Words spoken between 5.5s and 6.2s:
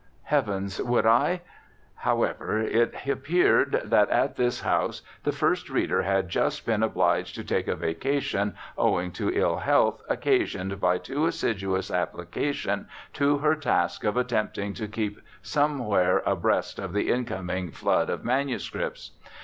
reader